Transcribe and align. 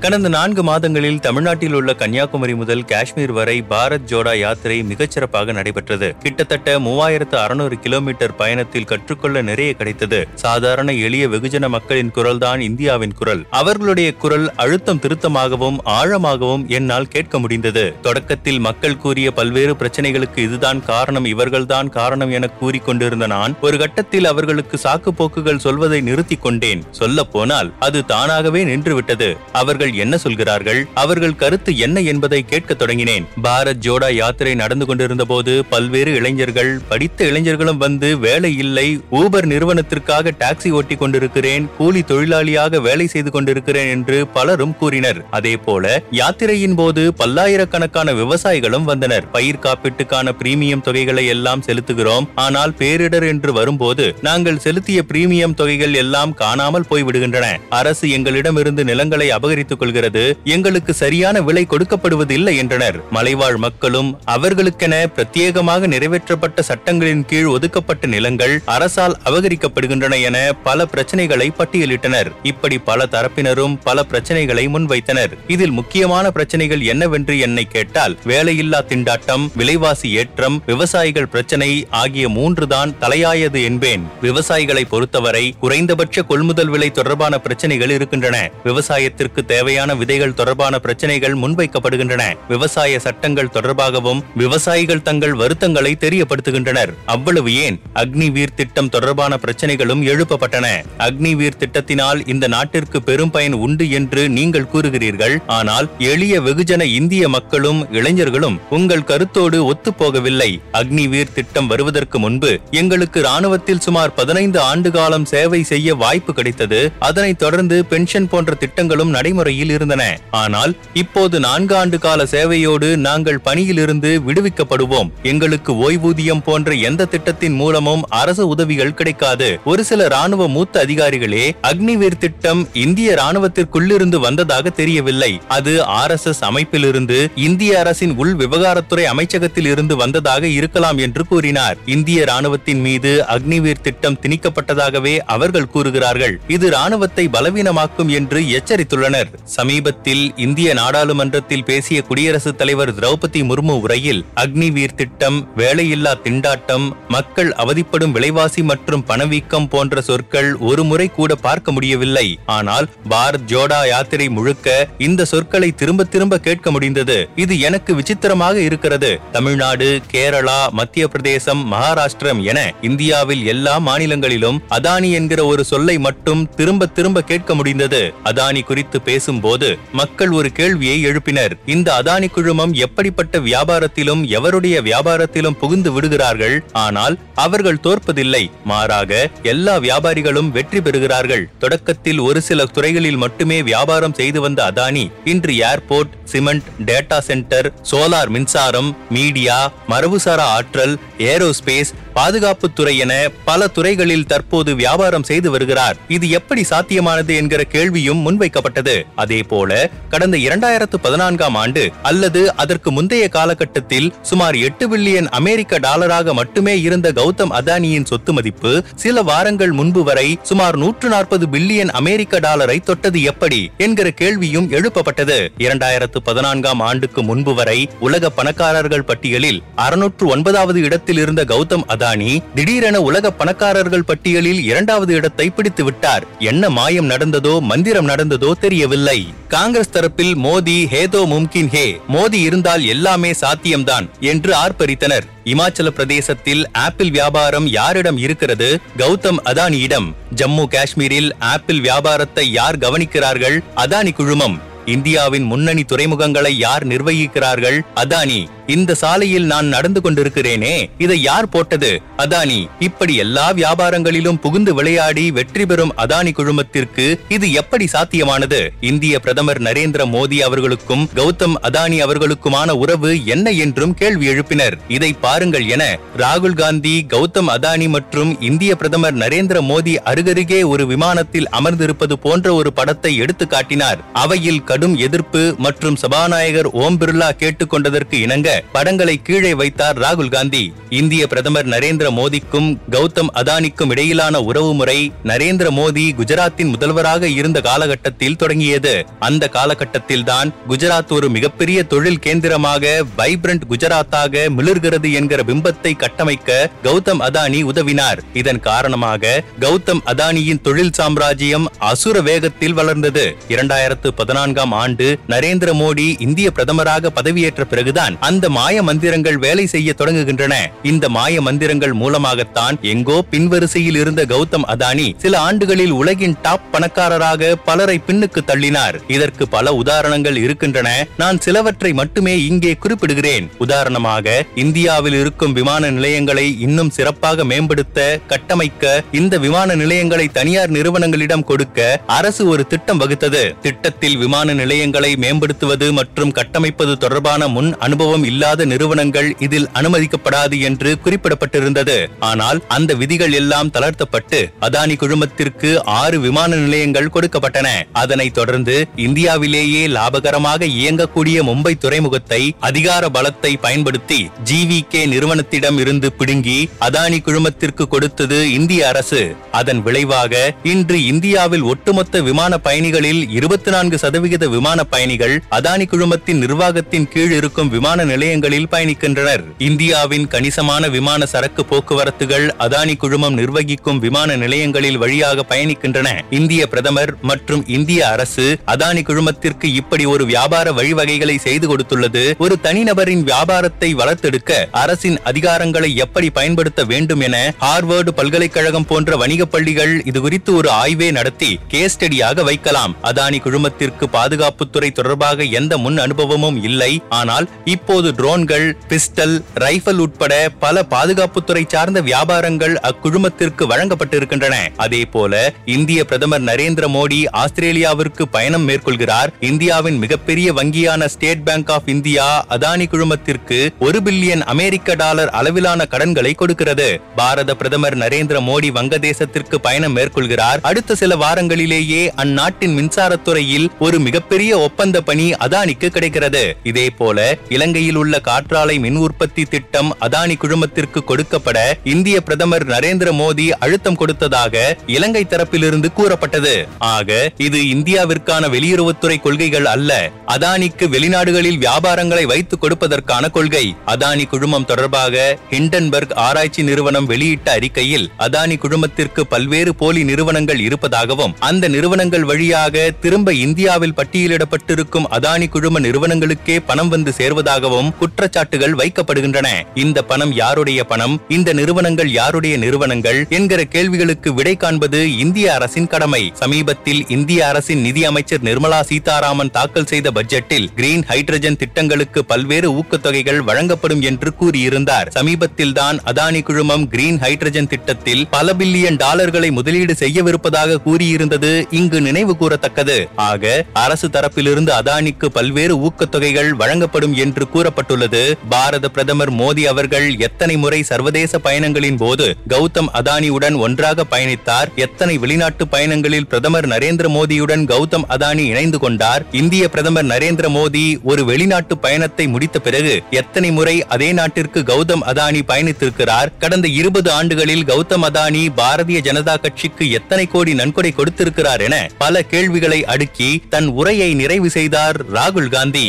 கடந்த 0.00 0.28
நான்கு 0.28 0.62
மாதங்களில் 0.62 1.20
தமிழ்நாட்டில் 1.20 1.72
உள்ள 1.72 1.94
கன்னியாகுமரி 1.94 2.54
முதல் 2.54 2.84
காஷ்மீர் 2.84 3.32
வரை 3.32 3.64
பாரத் 3.70 4.06
ஜோடா 4.06 4.38
யாத்திரை 4.38 4.82
மிகச்சிறப்பாக 4.82 5.52
நடைபெற்றது. 5.52 6.16
கிட்டத்தட்ட 6.18 6.78
மூவாயிரத்து 6.78 7.34
அறுநூறு 7.34 7.78
கிலோமீட்டர் 7.78 8.34
பயணத்தில் 8.34 8.84
கற்றுக்கொள்ள 8.84 9.42
நிறைய 9.42 9.72
கிடைத்தது. 9.72 10.28
சாதாரண 10.34 10.92
எளிய 10.92 11.28
வெகுஜன 11.28 11.68
மக்களின் 11.68 12.10
குரல்தான் 12.14 12.58
இந்தியாவின் 12.58 13.12
குரல். 13.12 13.46
அவர்களுடைய 13.50 14.12
குரல் 14.12 14.52
அழுத்தம் 14.56 15.00
திருத்தமாகவும் 15.00 15.76
ஆழமாகவும் 15.84 16.66
என்னால் 16.66 17.08
கேட்க 17.08 17.38
முடிந்தது. 17.38 18.00
தொடக்கத்தில் 18.00 18.58
மக்கள் 18.58 18.96
கூறிய 18.96 19.30
பல்வேறு 19.30 19.74
பிரச்சனைகளுக்கு 19.74 20.38
இதுதான் 20.38 20.84
காரணம் 20.84 21.24
இவர்கள்தான் 21.24 21.88
காரணம் 21.88 22.30
என 22.30 22.50
கூறிக்கொண்டிருந்த 22.60 23.26
நான் 23.26 23.56
ஒரு 23.60 23.78
கட்டத்தில் 23.78 24.24
அவர்களுக்கு 24.24 24.78
சாக்கு 24.82 25.08
போக்குகள் 25.08 25.58
சொல்வதை 25.58 26.00
நிறுத்திக் 26.00 26.42
கொண்டேன். 26.42 26.82
சொல்ல 26.90 27.24
போனால் 27.24 27.72
அது 27.78 28.04
தானாகவே 28.04 28.64
நின்றுவிட்டது. 28.64 29.36
அவர்கள் 29.52 29.86
என்ன 29.94 30.18
சொல்கிறார்கள்? 30.18 30.86
அவர்கள் 30.94 31.36
கருத்து 31.36 31.78
என்ன 31.78 32.00
என்பதை 32.00 32.44
கேட்க 32.44 32.74
தொடங்கினேன். 32.74 33.24
பாரத் 33.42 33.82
ஜோடா 33.82 34.14
யாத்திரை 34.14 34.54
நடந்து 34.54 34.86
கொண்டிருந்த 34.86 35.24
போது 35.24 35.64
பல்வேறு 35.64 36.14
இளைஞர்கள் 36.14 36.80
படித்த 36.88 37.24
இளைஞர்களும் 37.24 37.76
வந்து 37.76 38.18
வேலை 38.18 38.56
இல்லை 38.56 39.00
ஊபர் 39.10 39.46
நிறுவனத்திற்காக 39.46 40.32
டாக்ஸி 40.38 40.70
ஓட்டி 40.70 40.96
கொண்டிருக்கிறேன் 40.96 41.68
கூலி 41.76 42.00
தொழிலாளியாக 42.00 42.80
வேலை 42.80 43.06
செய்து 43.06 43.30
கொண்டிருக்கிறேன் 43.30 43.88
என்று 43.88 44.26
பலரும் 44.26 44.76
கூறினர். 44.76 45.24
அதே 45.30 45.56
போல 45.56 46.02
யாத்திரையின் 46.10 46.74
போது 46.74 47.12
பல்லாயிரக்கணக்கான 47.14 48.12
விவசாயிகளும் 48.12 48.84
வந்தனர். 48.84 49.30
பயிர் 49.30 49.62
காப்பீட்டுக்கான 49.62 50.32
பிரீமியம் 50.42 50.80
தொகைகளை 50.80 51.26
எல்லாம் 51.26 51.62
செலுத்துகிறோம். 51.62 52.28
ஆனால் 52.34 52.74
பேரிடர் 52.78 53.26
என்று 53.28 53.52
வரும்போது 53.52 54.14
நாங்கள் 54.22 54.58
செலுத்திய 54.58 55.02
பிரீமியம் 55.12 55.54
தொகைகள் 55.54 55.94
எல்லாம் 55.94 56.34
காணாமல் 56.34 56.86
போய்விடுகின்றன. 56.90 57.46
அரசு 57.68 58.10
எங்களிடமிருந்து 58.10 58.84
நிலங்களை 58.84 59.30
அபகரித்துக் 59.30 59.77
கொள்கிறது 59.80 60.24
எங்களுக்கு 60.56 60.92
சரியான 61.02 61.40
விலை 61.48 61.64
கொடுக்கப்படுவது 61.70 62.34
இல்லை 62.38 62.54
என்றனர். 62.62 62.98
மலைவாழ் 63.16 63.58
மக்களும் 63.66 64.10
அவர்களுக்கென 64.34 64.94
பிரத்யேகமாக 65.16 65.90
நிறைவேற்றப்பட்ட 65.94 66.60
சட்டங்களின் 66.70 67.24
கீழ் 67.30 67.50
ஒதுக்கப்பட்ட 67.54 68.06
நிலங்கள் 68.14 68.54
அரசால் 68.76 69.16
அபகரிக்கப்படுகின்றன 69.24 70.20
என 70.28 70.36
பல 70.68 70.86
பிரச்சனைகளை 70.94 71.48
பட்டியலிட்டனர். 71.58 72.30
இப்படி 72.52 72.78
பல 72.90 73.06
தரப்பினரும் 73.14 73.76
பல 73.84 74.04
பிரச்சனைகளை 74.12 74.64
முன்வைத்தனர். 74.74 75.34
இதில் 75.54 75.74
முக்கியமான 75.78 76.30
பிரச்சனைகள் 76.36 76.82
என்னவென்று 76.92 77.34
என்னை 77.46 77.64
கேட்டால் 77.74 78.16
வேலையில்லா 78.32 78.80
திண்டாட்டம் 78.90 79.44
விலைவாசி 79.60 80.10
ஏற்றம் 80.22 80.56
விவசாயிகள் 80.66 81.30
பிரச்சனை 81.34 81.70
ஆகிய 82.02 82.26
மூன்றுதான் 82.28 82.94
தலையாயது 83.00 83.60
என்பேன். 83.68 84.04
விவசாயிகளை 84.22 84.84
பொறுத்தவரை 84.92 85.44
குறைந்தபட்ச 85.60 86.22
கொள்முதல் 86.22 86.72
விலை 86.74 86.90
தொடர்பான 86.90 87.34
பிரச்சனைகள் 87.46 87.92
இருக்கின்றன. 87.96 88.36
விவசாயத்திற்கு 88.64 89.44
தேவை 89.54 89.67
தேவையான 89.68 89.94
விதைகள் 89.94 90.34
தொடர்பான 90.34 90.78
பிரச்சனைகள் 90.78 91.34
முன்வைக்கப்படுகின்றன. 91.36 92.22
விவசாய 92.48 92.98
சட்டங்கள் 92.98 93.50
தொடர்பாகவும் 93.54 94.20
விவசாயிகள் 94.34 95.02
தங்கள் 95.02 95.34
வருத்தங்களை 95.34 95.92
தெரியப்படுத்துகின்றனர். 96.04 96.92
அவ்வளவு 97.06 97.50
ஏன்? 97.54 97.76
அக்னிவீர் 97.94 98.54
திட்டம் 98.56 98.88
தொடர்பான 98.88 99.38
பிரச்சனைகளும் 99.42 100.02
எழுப்பப்பட்டன. 100.12 100.66
அக்னிவீர் 100.98 101.58
திட்டத்தினால் 101.62 102.28
இந்த 102.28 102.46
நாட்டிற்கு 102.46 103.02
பெரும் 103.02 103.30
பயன் 103.30 103.52
உண்டு 103.52 103.90
என்று 103.90 104.22
நீங்கள் 104.28 104.70
கூறுகிறீர்கள். 104.72 105.34
ஆனால் 105.46 105.88
எளிய 105.98 106.40
வெகுஜன 106.40 106.82
இந்திய 106.82 107.28
மக்களும் 107.28 107.92
இளைஞர்களும் 107.92 108.56
உங்கள் 108.70 109.04
கருத்தோடு 109.04 109.60
ஒத்துப்போகவில்லை. 109.72 110.50
அக்னிவீர் 110.72 111.34
திட்டம் 111.34 111.66
வருவதற்கு 111.66 112.18
முன்பு 112.18 112.60
எங்களுக்கு 112.70 113.20
ராணுவத்தில் 113.20 113.84
சுமார் 113.88 114.14
பதினைந்து 114.14 114.60
ஆண்டு 114.60 114.90
காலம் 114.90 115.28
சேவை 115.34 115.62
செய்ய 115.62 115.94
வாய்ப்பு 116.04 116.34
கிடைத்தது. 116.34 116.80
அதனைத் 116.98 117.38
தொடர்ந்து 117.38 117.84
பென்ஷன் 117.84 118.28
போன்ற 118.28 118.54
திட்டங்களும் 118.54 119.14
நடைமுறையில் 119.18 119.56
இருந்தன. 119.64 120.18
ஆனால் 120.30 120.76
இப்போது 120.94 121.40
நான்கு 121.40 121.76
ஆண்டு 121.76 121.98
கால 121.98 122.24
சேவையோடு 122.24 122.96
நாங்கள் 122.96 123.40
பணியிலிருந்து 123.40 124.20
விடுவிக்கப்படுவோம். 124.26 125.10
எங்களுக்கு 125.22 125.90
ஓய்வூதியம் 125.90 126.42
போன்ற 126.44 126.74
எந்த 126.74 127.04
திட்டத்தின் 127.04 127.54
மூலமும் 127.54 128.04
அரசு 128.08 128.48
உதவிகள் 128.48 128.94
கிடைக்காது. 128.94 129.60
ஒரு 129.64 129.84
சில 129.84 130.08
ராணுவ 130.08 130.48
மூத்த 130.48 130.84
அதிகாரிகளே 130.84 131.44
அக்னிவீர் 131.62 132.18
திட்டம் 132.18 132.68
இந்திய 132.72 133.14
ராணுவத்திற்குள்ளிருந்து 133.14 134.20
வந்ததாக 134.20 134.70
தெரியவில்லை. 134.70 135.40
அது 135.48 135.84
ஆர் 135.84 136.10
எஸ் 136.10 136.26
எஸ் 136.26 136.44
அமைப்பிலிருந்து 136.44 137.30
இந்திய 137.34 137.78
அரசின் 137.78 138.16
உள் 138.16 138.34
விவகாரத்துறை 138.34 139.04
அமைச்சகத்தில் 139.12 139.66
இருந்து 139.66 139.96
வந்ததாக 139.96 140.46
இருக்கலாம் 140.46 140.98
என்று 140.98 141.26
கூறினார். 141.26 141.76
இந்திய 141.84 142.24
ராணுவத்தின் 142.24 142.80
மீது 142.80 143.24
அக்னிவீர் 143.28 143.80
திட்டம் 143.82 144.18
திணிக்கப்பட்டதாகவே 144.22 145.18
அவர்கள் 145.18 145.68
கூறுகிறார்கள். 145.68 146.40
இது 146.46 146.70
ராணுவத்தை 146.70 147.28
பலவீனமாக்கும் 147.32 148.06
என்று 148.06 148.40
எச்சரித்துள்ளனர். 148.40 149.30
சமீபத்தில் 149.56 150.24
இந்திய 150.36 150.74
நாடாளுமன்றத்தில் 150.74 151.64
பேசிய 151.64 151.98
குடியரசுத் 152.02 152.58
தலைவர் 152.58 152.92
திரௌபதி 152.94 153.40
முர்மு 153.50 153.74
உரையில் 153.84 154.20
அக்னிவீர் 154.42 154.94
திட்டம் 154.94 155.38
வேலையில்லா 155.56 156.12
திண்டாட்டம் 156.24 156.86
மக்கள் 157.08 157.50
அவதிப்படும் 157.52 158.14
விலைவாசி 158.16 158.62
மற்றும் 158.62 159.04
பணவீக்கம் 159.04 159.68
போன்ற 159.68 160.00
சொற்கள் 160.00 160.50
ஒரு 160.70 160.84
முறை 160.84 161.06
கூட 161.10 161.34
பார்க்க 161.46 161.72
முடியவில்லை. 161.72 162.26
ஆனால் 162.46 162.88
பாரத் 163.10 163.46
ஜோடா 163.46 163.80
யாத்திரை 163.88 164.28
முழுக்க 164.28 164.88
இந்த 164.98 165.24
சொற்களை 165.24 165.70
திரும்ப 165.82 166.04
திரும்ப 166.04 166.38
கேட்க 166.38 166.70
முடிந்தது. 166.70 167.18
இது 167.36 167.54
எனக்கு 167.60 167.94
விசித்திரமாக 167.94 168.56
இருக்கிறது. 168.60 169.12
தமிழ்நாடு 169.32 169.88
கேரளா 170.12 170.58
மத்திய 170.70 171.06
பிரதேசம் 171.08 171.62
மகாராஷ்டிரம் 171.72 172.42
என 172.42 172.60
இந்தியாவில் 172.80 173.44
எல்லா 173.46 173.74
மாநிலங்களிலும் 173.88 174.60
அதானி 174.78 175.10
என்கிற 175.12 175.40
ஒரு 175.44 175.64
சொல்லை 175.64 175.98
மட்டும் 175.98 176.44
திரும்ப 176.54 176.86
திரும்ப 176.98 177.22
கேட்க 177.22 177.54
முடிந்தது. 177.54 178.02
அதானி 178.24 178.62
குறித்து 178.62 179.00
பேசும் 179.00 179.37
பேசும்போது 179.38 179.68
மக்கள் 179.98 180.32
ஒரு 180.38 180.48
கேள்வியை 180.58 180.96
எழுப்பினர். 181.08 181.52
இந்த 181.74 181.88
அதானி 181.98 182.28
குழுமம் 182.30 182.72
எப்படிப்பட்ட 182.86 183.34
வியாபாரத்திலும் 183.48 184.22
எவருடைய 184.36 184.76
வியாபாரத்திலும் 184.88 185.58
புகுந்து 185.60 185.90
விடுகிறார்கள்? 185.92 186.56
ஆனால் 186.84 187.14
அவர்கள் 187.44 187.82
தோற்பதில்லை. 187.86 188.42
மாறாக 188.70 189.12
எல்லா 189.52 189.74
வியாபாரிகளும் 189.86 190.50
வெற்றி 190.56 190.80
பெறுகிறார்கள். 190.80 191.44
தொடக்கத்தில் 191.64 192.20
ஒரு 192.28 192.40
சில 192.48 192.66
துறைகளில் 192.76 193.20
மட்டுமே 193.24 193.58
வியாபாரம் 193.70 194.16
செய்து 194.20 194.40
வந்த 194.46 194.60
அதானி 194.70 195.04
இன்று 195.32 195.54
airport 195.70 196.14
cement 196.32 196.68
data 196.88 197.18
centre 197.28 197.68
solar 197.90 198.32
மின்சாரம் 198.36 198.90
மீடியா 199.16 199.58
மரபுசாரா 199.92 200.48
ஆற்றல் 200.56 200.96
ஏரோஸ்பேஸ் 201.30 201.92
பாதுகாப்புத்துறை 202.18 202.94
என 203.04 203.12
பல 203.44 203.66
துறைகளில் 203.66 204.26
தற்போது 204.26 204.74
வியாபாரம் 204.74 205.26
செய்து 205.30 205.50
வருகிறார். 205.50 205.96
இது 206.16 206.30
எப்படி 206.30 206.64
சாத்தியமானது 206.70 207.36
என்கிற 207.36 207.62
கேள்வியும் 207.64 208.22
முன்வைக்கப்பட்டது. 208.26 208.96
அதே 209.14 209.42
போல 209.42 209.90
கடந்த 210.08 210.36
இரண்டாயிரத்து 210.36 210.96
பதினான்காம் 211.02 211.54
ஆண்டு 211.54 211.92
அல்லது 212.02 212.56
அதற்கு 212.56 212.90
முந்தைய 212.90 213.28
காலகட்டத்தில் 213.28 214.12
சுமார் 214.22 214.56
எட்டு 214.56 214.96
பில்லியன் 214.96 215.28
அமெரிக்க 215.28 215.78
டாலராக 215.78 216.34
மட்டுமே 216.34 216.80
இருந்த 216.80 217.12
கௌதம் 217.12 217.54
அதானியின் 217.60 218.04
சொத்து 218.04 218.32
மதிப்பு 218.32 218.84
சில 218.94 219.22
வாரங்கள் 219.22 219.72
முன்பு 219.72 220.02
வரை 220.02 220.38
சுமார் 220.42 220.76
நூற்று 220.76 221.08
நாற்பது 221.08 221.46
பில்லியன் 221.46 221.90
அமெரிக்க 221.90 222.40
டாலரை 222.40 222.80
தொட்டது 222.80 223.22
எப்படி 223.22 223.70
என்கிற 223.76 224.10
கேள்வியும் 224.10 224.70
எழுப்பப்பட்டது. 224.70 225.38
இரண்டாயிரத்து 225.58 226.18
பதினான்காம் 226.24 226.80
ஆண்டுக்கு 226.80 227.22
முன்பு 227.22 227.54
வரை 227.54 227.88
உலக 228.00 228.30
பணக்காரர்கள் 228.30 229.08
பட்டியலில் 229.12 229.62
அறுநூற்று 229.74 230.26
ஒன்பதாவது 230.26 230.80
இடத்தில் 230.80 231.16
இருந்த 231.16 231.44
கௌதம் 231.44 231.86
அதானி 231.88 232.06
திடீரென 232.54 233.00
உலக 233.00 233.30
பணக்காரர்கள் 233.30 234.04
பட்டியலில் 234.04 234.62
இரண்டாவது 234.62 235.14
இடத்தை 235.14 235.50
பிடித்து 235.50 235.84
விட்டார். 235.84 236.26
என்ன 236.38 236.70
மாயம் 236.70 237.10
நடந்ததோ 237.10 237.60
மந்திரம் 237.60 238.08
நடந்ததோ 238.08 238.52
தெரியவில்லை. 238.52 239.26
காங்கிரஸ் 239.48 239.92
தரப்பில் 239.92 240.34
மோடி 240.34 240.86
ஹேதோ 240.92 241.26
மும்கின் 241.26 241.68
ஹே 241.68 242.00
மோடி 242.08 242.40
இருந்தால் 242.40 242.84
எல்லாமே 242.84 243.30
சாத்தியம்தான் 243.30 244.08
என்று 244.20 244.54
ஆர்ப்பரித்தனர். 244.54 245.26
இமாச்சல 245.44 245.88
பிரதேசத்தில் 245.88 246.68
ஆப்பிள் 246.72 247.10
வியாபாரம் 247.10 247.66
யாரிடம் 247.66 248.16
இருக்கிறது? 248.16 248.80
கௌதம் 248.96 249.38
அதானியிடம். 249.44 250.14
ஜம்மு 250.34 250.64
காஷ்மீரில் 250.68 251.30
ஆப்பிள் 251.38 251.80
வியாபாரத்தை 251.80 252.50
யார் 252.52 252.78
கவனிக்கிறார்கள்? 252.78 253.58
அதானி 253.76 254.12
குழுமம். 254.12 254.66
இந்தியாவின் 254.94 255.46
முன்னணி 255.52 255.82
துறைமுகங்களை 255.90 256.52
யார் 256.66 256.84
நிர்வகிக்கிறார்கள்? 256.92 257.78
அதானி 258.02 258.40
இந்த 258.74 258.94
சாலையில் 259.00 259.46
நான் 259.50 259.68
நடந்து 259.74 260.00
கொண்டிருக்கிறேனே 260.04 260.72
இதை 261.04 261.16
யார் 261.22 261.48
போட்டது? 261.52 261.90
அதானி 262.24 262.58
இப்படி 262.86 263.14
எல்லா 263.24 263.44
வியாபாரங்களிலும் 263.58 264.40
புகுந்து 264.44 264.72
விளையாடி 264.78 265.24
வெற்றி 265.36 265.64
பெறும் 265.66 265.92
அதானி 266.02 266.32
குழுமத்திற்கு 266.38 267.06
இது 267.36 267.46
எப்படி 267.60 267.86
சாத்தியமானது? 267.94 268.60
இந்திய 268.90 269.14
பிரதமர் 269.24 269.60
நரேந்திர 269.68 270.04
மோடி 270.14 270.38
அவர்களுக்கும் 270.48 271.04
கௌதம் 271.18 271.56
அதானி 271.68 272.00
அவர்களுக்குமான 272.06 272.76
உறவு 272.82 273.12
என்ன 273.34 273.46
என்றும் 273.64 273.94
கேள்வி 273.94 274.28
எழுப்பினர். 274.32 274.76
இதை 274.96 275.10
பாருங்கள் 275.24 275.66
என 275.76 275.84
ராகுல் 276.22 276.58
காந்தி 276.62 276.94
கௌதம் 277.14 277.50
அதானி 277.56 277.88
மற்றும் 277.96 278.32
இந்திய 278.50 278.74
பிரதமர் 278.82 279.16
நரேந்திர 279.24 279.58
மோடி 279.70 279.94
அருகருகே 280.12 280.60
ஒரு 280.72 280.86
விமானத்தில் 280.92 281.50
அமர்ந்திருப்பது 281.60 282.16
போன்ற 282.26 282.54
ஒரு 282.60 282.72
படத்தை 282.72 283.14
எடுத்து 283.24 283.46
காட்டினார் 283.46 284.02
அவையில் 284.24 284.62
கடும் 284.78 284.96
எதிர்ப்பு 284.96 285.54
மற்றும் 285.58 285.96
சபாநாயகர் 285.96 286.66
ஓம் 286.70 286.98
பிர்லா 286.98 287.28
கேட்டுக்கொண்டதற்கு 287.38 288.12
இணங்க 288.12 288.62
படங்களை 288.72 289.22
கீழே 289.22 289.54
வைத்தார் 289.54 289.98
ராகுல் 289.98 290.30
காந்தி. 290.30 290.72
இந்திய 290.88 291.26
பிரதமர் 291.26 291.68
நரேந்திர 291.68 292.08
மோடிக்கும் 292.10 292.68
கௌதம் 292.90 293.30
அதானிக்கும் 293.34 293.90
இடையிலான 293.90 294.40
உறவுமுறை 294.40 295.12
நரேந்திர 295.24 295.68
மோடி 295.70 296.04
குஜராத்தின் 296.20 296.68
முதல்வராக 296.68 297.28
இருந்த 297.28 297.60
காலகட்டத்தில் 297.60 298.36
தொடங்கியது. 298.36 299.06
அந்த 299.18 299.48
காலகட்டத்தில்தான் 299.52 300.52
குஜராத் 300.68 301.12
ஒரு 301.12 301.28
மிகப்பெரிய 301.28 301.82
தொழில் 301.82 302.22
கேந்திரமாக 302.26 303.04
வைப்ரண்ட் 303.18 303.66
குஜராத்தாக 303.70 304.44
மிளிர்கிறது 304.58 305.12
என்கிற 305.12 305.42
பிம்பத்தை 305.46 305.96
கட்டமைக்க 305.96 306.70
கௌதம் 306.84 307.24
அதானி 307.28 307.62
உதவினார். 307.64 308.18
இதன் 308.32 308.60
காரணமாக 308.60 309.44
கௌதம் 309.60 310.04
அதானியின் 310.06 310.60
தொழில் 310.60 310.92
சாம்ராஜ்யம் 310.92 311.68
அசுர 311.78 312.20
வேகத்தில் 312.20 312.72
வளர்ந்தது. 312.72 313.36
இரண்டாயிரத்து 313.48 314.16
நான்காம் 314.58 314.80
ஆண்டு 314.82 315.06
நரேந்திர 315.32 315.70
மோடி 315.80 316.06
இந்திய 316.18 316.48
பிரதமராக 316.54 317.10
பதவியேற்ற 317.18 317.64
பிறகுதான் 317.72 318.14
அந்த 318.28 318.44
மாய 318.56 318.82
மந்திரங்கள் 318.82 319.36
வேலை 319.44 319.64
செய்ய 319.66 319.94
தொடங்குகின்றன. 319.98 320.54
இந்த 320.82 321.04
மாய 321.16 321.40
மந்திரங்கள் 321.46 321.92
மூலமாகத்தான் 321.92 322.76
எங்கோ 322.92 323.18
பின்வரிசையில் 323.32 323.98
இருந்த 324.02 324.22
கௌதம் 324.32 324.66
அதானி 324.74 325.06
சில 325.16 325.34
ஆண்டுகளில் 325.40 325.94
உலகின் 326.00 326.36
டாப் 326.42 326.64
பணக்காரராக 326.72 327.50
பலரை 327.68 327.96
பின்னுக்கு 328.06 328.42
தள்ளினார். 328.46 328.98
இதற்கு 329.16 329.46
பல 329.48 329.74
உதாரணங்கள் 329.82 330.40
இருக்கின்றன. 330.44 330.88
நான் 331.16 331.40
சிலவற்றை 331.46 331.92
மட்டுமே 332.00 332.34
இங்கே 332.50 332.72
குறிப்பிடுகிறேன். 332.82 333.46
உதாரணமாக 333.58 334.26
இந்தியாவில் 334.64 335.18
இருக்கும் 335.20 335.56
விமான 335.60 335.90
நிலையங்களை 335.98 336.46
இன்னும் 336.66 336.92
சிறப்பாக 336.98 337.44
மேம்படுத்த 337.52 338.08
கட்டமைக்க 338.34 339.04
இந்த 339.20 339.34
விமான 339.46 339.78
நிலையங்களை 339.84 340.28
தனியார் 340.40 340.74
நிறுவனங்களிடம் 340.78 341.46
கொடுக்க 341.52 342.00
அரசு 342.18 342.42
ஒரு 342.54 342.66
திட்டம் 342.66 343.02
வகுத்தது. 343.04 343.44
திட்டத்தில் 343.62 344.16
விமான 344.16 344.47
நிலையங்களை 344.54 345.16
மேம்படுத்துவது 345.16 345.92
மற்றும் 345.92 346.32
கட்டமைப்பது 346.32 346.96
தொடர்பான 346.96 347.48
முன் 347.48 347.78
அனுபவம் 347.78 348.24
இல்லாத 348.24 348.64
நிறுவனங்கள் 348.64 349.34
இதில் 349.38 349.68
அனுமதிக்கப்படாது 349.74 350.60
என்று 350.60 350.98
குறிப்பிடப்பட்டிருந்தது. 351.04 351.96
ஆனால் 352.20 352.62
அந்த 352.68 352.94
விதிகள் 352.94 353.32
எல்லாம் 353.32 353.70
தளர்த்தப்பட்டு 353.70 354.40
அதானி 354.60 354.96
குழுமத்திற்கு 354.96 355.70
ஆறு 355.84 356.20
விமான 356.20 356.56
நிலையங்கள் 356.56 357.10
கொடுக்கப்பட்டன. 357.14 357.68
அதனைத் 357.92 358.34
தொடர்ந்து 358.34 358.88
இந்தியாவிலேயே 358.96 359.86
லாபகரமாக 359.86 360.66
இயங்கக்கூடிய 360.66 361.42
மும்பை 361.42 361.78
துறைமுகத்தை 361.78 362.54
அதிகார 362.58 363.08
பலத்தை 363.08 363.52
பயன்படுத்தி 363.60 364.30
ஜிவிகே 364.44 365.02
நிறுவனத்திடம் 365.12 365.78
இருந்து 365.78 366.12
பிடுங்கி 366.12 366.68
அதானி 366.80 367.20
குழுமத்திற்கு 367.20 367.88
கொடுத்தது 367.88 368.52
இந்திய 368.52 368.88
அரசு. 368.88 369.36
அதன் 369.50 369.82
விளைவாக 369.82 370.54
இன்று 370.62 371.04
இந்தியாவில் 371.06 371.62
ஒட்டுமொத்த 371.62 372.20
விமான 372.22 372.58
பயணிகளில் 372.58 373.30
இருபத்தி 373.30 373.70
நான்கு 373.70 373.98
சதவிகித 373.98 374.37
சதவிகித 374.38 374.48
விமான 374.48 374.84
பயணிகள் 374.84 375.42
அதானி 375.50 375.84
குழுமத்தின் 375.86 376.38
நிர்வாகத்தின் 376.38 377.08
கீழ் 377.08 377.32
இருக்கும் 377.32 377.68
விமான 377.68 378.04
நிலையங்களில் 378.04 378.68
பயணிக்கின்றனர். 378.70 379.42
இந்தியாவின் 379.58 380.28
கணிசமான 380.28 380.88
விமான 380.88 381.26
சரக்கு 381.26 381.64
போக்குவரத்துகள் 381.64 382.50
அதானி 382.58 382.96
குழுமம் 382.96 383.34
நிர்வகிக்கும் 383.34 383.98
விமான 383.98 384.36
நிலையங்களில் 384.36 384.96
வழியாக 384.96 385.44
பயணிக்கின்றன. 385.48 386.08
இந்திய 386.30 386.66
பிரதமர் 386.66 387.14
மற்றும் 387.22 387.66
இந்திய 387.66 388.08
அரசு 388.08 388.58
அதானி 388.66 389.02
குழுமத்திற்கு 389.02 389.64
இப்படி 389.64 390.04
ஒரு 390.04 390.26
வியாபார 390.26 390.72
வழிவகைகளை 390.72 391.36
செய்து 391.36 391.76
கொடுத்துள்ளது. 391.76 392.36
ஒரு 392.38 392.58
தனிநபரின் 392.62 393.22
வியாபாரத்தை 393.22 393.94
வளர்த்தெடுக்க 393.94 394.52
அரசின் 394.72 395.18
அதிகாரங்களை 395.24 395.96
எப்படி 395.96 396.30
பயன்படுத்த 396.30 396.84
வேண்டும் 396.84 397.20
என 397.20 397.54
ஹார்வர்டு 397.60 398.08
பல்கலைக்கழகம் 398.08 398.86
போன்ற 398.86 399.16
வணிகப் 399.16 399.52
பள்ளிகள் 399.52 399.98
இதுகுறித்து 399.98 400.54
ஒரு 400.54 400.70
ஆய்வே 400.70 401.10
நடத்தி 401.10 401.58
கேஸ் 401.68 401.98
ஸ்டடியாக 401.98 402.44
வைக்கலாம். 402.44 402.96
அதானி 403.02 403.40
குழுமத்திற்கு 403.40 404.04
பாதுகாப்பு 404.04 404.26
பாதுகாப்புத்துறை 404.28 404.88
தொடர்பாக 404.92 405.44
எந்த 405.58 405.74
முன் 405.78 405.98
அனுபவமும் 405.98 406.56
இல்லை. 406.62 406.90
ஆனால் 407.08 407.46
இப்போது 407.64 408.08
ட்ரோன்கள் 408.18 408.66
பிஸ்டல் 408.88 409.36
ரைஃபிள் 409.64 410.00
உட்பட 410.04 410.32
பல 410.58 410.82
பாதுகாப்புத்துறை 410.90 411.62
சார்ந்த 411.66 412.00
வியாபாரங்கள் 412.02 412.74
அக்குழுமத்திற்கு 412.88 413.64
வழங்கப்பட்டிருக்கின்றன. 413.70 414.56
அதே 414.76 415.04
போல 415.04 415.32
இந்திய 415.76 416.04
பிரதமர் 416.04 416.44
நரேந்திர 416.44 416.86
மோடி 416.96 417.20
ஆஸ்திரேலியாவிற்கு 417.42 418.26
பயணம் 418.28 418.66
மேற்கொள்கிறார். 418.68 419.32
இந்தியாவின் 419.40 419.98
மிகப்பெரிய 419.98 420.52
வங்கியான 420.52 421.08
State 421.14 421.44
Bank 421.44 421.72
of 421.76 421.88
India 421.88 422.26
Adani 422.56 422.88
குழுமத்திற்கு 422.90 423.60
ஒரு 423.78 424.00
பில்லியன் 424.04 424.44
அமெரிக்க 424.54 424.94
டாலர் 424.94 425.32
அளவிலான 425.40 425.86
கடன்களை 425.94 426.34
கொடுக்கிறது. 426.34 426.88
பாரத 427.16 427.54
பிரதமர் 427.54 427.98
நரேந்திர 428.04 428.40
மோடி 428.50 428.70
வங்கதேசத்திற்கு 428.78 429.58
பயணம் 429.62 429.96
மேற்கொள்கிறார். 429.96 430.62
அடுத்த 430.62 430.94
சில 430.94 431.16
வாரங்களிலேயே 431.16 432.04
அந்நாட்டின் 432.24 432.76
மின்சாரத்துறையில் 432.78 433.66
ஒரு 433.78 433.96
மிக 433.98 434.16
மிகப்பெரிய 434.18 434.58
ஒப்பந்த 434.58 435.00
பணி 435.00 435.32
அதானிக்கு 435.32 435.86
கிடைக்கிறது. 435.86 436.56
இதே 436.62 436.90
போல 436.90 437.38
இலங்கையில் 437.48 437.94
உள்ள 437.94 438.20
காற்றாலை 438.20 438.78
மின் 438.78 438.96
உற்பத்தி 438.96 439.44
திட்டம் 439.44 439.96
அதானி 440.00 440.34
குழுமத்திற்கு 440.38 441.00
கொடுக்கப்பட 441.06 441.58
இந்திய 441.84 442.20
பிரதமர் 442.20 442.66
நரேந்திர 442.66 443.10
மோடி 443.20 443.50
அழுத்தம் 443.50 443.96
கொடுத்ததாக 443.96 444.76
இலங்கை 444.86 445.24
தரப்பிலிருந்து 445.24 445.92
கூறப்பட்டது. 445.92 446.66
ஆக 446.78 447.30
இது 447.36 447.58
இந்தியாவிற்கான 447.58 448.48
வெளியுறவுத்துறை 448.54 449.20
கொள்கைகள் 449.20 449.64
அல்ல. 449.64 450.10
அதானிக்கு 450.34 450.86
வெளிநாடுகளில் 450.94 451.58
வியாபாரங்களை 451.58 452.24
வைத்துக் 452.26 452.62
கொடுப்பதற்கான 452.64 453.30
கொள்கை. 453.30 453.76
அதானி 453.86 454.24
குழுமம் 454.28 454.64
தொடர்பாக 454.64 455.38
ஹிண்டன்பர்க் 455.50 456.14
ஆராய்ச்சி 456.14 456.62
நிறுவனம் 456.62 457.06
வெளியிட்ட 457.06 457.50
அறிக்கையில் 457.50 458.10
அதானி 458.18 458.56
குழுமத்திற்கு 458.58 459.20
பல்வேறு 459.20 459.74
போலி 459.74 460.04
நிறுவனங்கள் 460.04 460.60
இருப்பதாகவும் 460.60 461.34
அந்த 461.38 461.68
நிறுவனங்கள் 461.68 462.24
வழியாக 462.24 462.90
திரும்ப 463.00 463.32
இந்தியாவில் 463.32 463.94
பட்டியலிடப்பட்டிருக்கும் 463.96 465.08
அதானி 465.10 465.48
குழும 465.48 465.80
நிறுவனங்களுக்கே 465.80 466.58
பணம் 466.66 466.88
வந்து 466.88 467.14
சேர்வதாகவும் 467.18 467.92
குற்றச்சாட்டுகள் 468.00 468.76
வைக்கப்படுகின்றன. 468.80 469.48
இந்த 469.74 470.02
பணம் 470.02 470.32
யாருடைய 470.32 470.84
பணம்? 470.84 471.20
இந்த 471.28 471.52
நிறுவனங்கள் 471.52 472.10
யாருடைய 472.10 472.56
நிறுவனங்கள்? 472.56 473.26
என்கிற 473.28 473.64
கேள்விகளுக்கு 473.64 474.34
விடை 474.34 474.56
காண்பது 474.56 475.16
இந்திய 475.16 475.54
அரசின் 475.54 475.86
கடமை. 475.86 476.32
சமீபத்தில் 476.34 477.02
இந்திய 477.08 477.48
அரசின் 477.48 477.80
நிதி 477.80 478.04
அமைச்சர் 478.04 478.42
நிர்மலா 478.42 478.80
சீதாராமன் 478.80 479.50
தாக்கல் 479.50 479.86
செய்த 479.86 480.16
பட்ஜெட்டில் 480.18 480.68
கிரீன் 480.78 481.04
ஹைட்ரஜன் 481.08 481.56
திட்டங்களுக்கு 481.56 482.20
பல்வேறு 482.24 482.68
ஊக்கத்தொகைகள் 482.72 483.40
வழங்கப்படும் 483.48 484.02
என்று 484.10 484.30
கூறியிருந்தார். 484.40 485.08
சமீபத்தில் 485.16 485.72
தான் 485.72 485.98
அதானி 486.10 486.40
குழுமம் 486.42 486.86
கிரீன் 486.88 487.18
ஹைட்ரஜன் 487.24 487.68
திட்டத்தில் 487.72 488.22
பல 488.30 488.52
பில்லியன் 488.52 488.96
டாலர்களை 488.96 489.50
முதலீடு 489.50 489.94
செய்யவிருப்பதாக 490.00 490.78
கூறியிருந்தது. 490.86 491.50
இங்கு 491.70 492.00
நினைவு 492.00 492.36
கூறத்தக்கது. 492.40 492.96
ஆக 493.14 493.64
அரசு 493.72 494.08
தரப்பிலிருந்து 494.08 494.72
அதானிக்கு 494.78 495.28
பல்வேறு 495.36 495.76
ஊக்கத்தொகைகள் 495.88 496.50
வழங்கப்படும் 496.62 497.14
என்று 497.24 497.46
கூறப்பட்டுள்ளது. 497.54 498.22
பாரத 498.48 498.88
பிரதமர் 498.88 499.32
மோடி 499.32 499.64
அவர்கள் 499.72 500.08
எத்தனை 500.18 500.56
முறை 500.56 500.80
சர்வதேச 500.82 501.40
பயணங்களின் 501.46 502.00
போது 502.04 502.28
கௌதம் 502.54 502.90
அதானியுடன் 503.00 503.58
ஒன்றாக 503.66 504.06
பயணித்தார். 504.10 504.72
எத்தனை 504.86 505.16
வெளிநாட்டு 505.18 505.66
பயணங்களில் 505.76 506.28
பிரதமர் 506.28 506.68
நரேந்திர 506.74 507.08
மோடியுடன் 507.18 507.64
கௌதம் 507.72 508.08
அதானி 508.16 508.46
இணைந்து 508.52 508.78
கொண்டார். 508.78 509.24
இந்திய 509.32 509.64
பிரதமர் 509.68 510.07
நரேந்திர 510.10 510.46
மோடி 510.48 510.84
ஒரு 511.02 511.24
வெளிநாட்டு 511.24 511.78
பயணத்தை 511.78 512.26
முடித்த 512.26 512.58
பிறகு 512.58 512.94
எத்தனை 513.10 513.50
முறை 513.50 513.76
அதே 513.86 514.12
நாட்டிற்கு 514.12 514.60
கௌதம் 514.62 515.04
அதானி 515.04 515.40
பயணித்திருக்கிறார்? 515.46 516.32
கடந்த 516.38 516.68
இருபது 516.68 517.10
ஆண்டுகளில் 517.10 517.64
கௌதம் 517.64 518.06
அதானி 518.08 518.42
பாரதிய 518.56 519.00
ஜனதா 519.00 519.36
கட்சிக்கு 519.40 519.90
எத்தனை 519.90 520.26
கோடி 520.26 520.54
நன்கொடை 520.54 520.92
கொடுத்திருக்கிறார் 520.92 521.60
என 521.60 521.76
பல 521.98 522.22
கேள்விகளை 522.22 522.84
அடுக்கி 522.84 523.30
தன் 523.48 523.68
உரையை 523.68 524.14
நிறைவு 524.14 524.50
செய்தார் 524.50 524.98
ராகுல் 525.12 525.48
காந்தி. 525.48 525.88